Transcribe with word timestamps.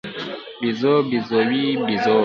بیزو، 0.61 0.93
بیزووې، 1.09 1.65
بیزوو 1.85 2.17